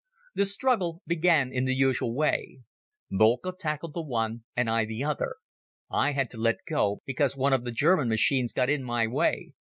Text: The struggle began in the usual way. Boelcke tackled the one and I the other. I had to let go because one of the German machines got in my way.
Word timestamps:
The 0.33 0.45
struggle 0.45 1.03
began 1.05 1.53
in 1.53 1.65
the 1.65 1.75
usual 1.75 2.11
way. 2.15 2.61
Boelcke 3.11 3.55
tackled 3.59 3.93
the 3.93 4.01
one 4.01 4.43
and 4.55 4.67
I 4.67 4.83
the 4.83 5.03
other. 5.03 5.35
I 5.91 6.13
had 6.13 6.31
to 6.31 6.39
let 6.39 6.65
go 6.67 7.03
because 7.05 7.37
one 7.37 7.53
of 7.53 7.65
the 7.65 7.71
German 7.71 8.09
machines 8.09 8.51
got 8.51 8.67
in 8.67 8.83
my 8.83 9.05
way. 9.05 9.53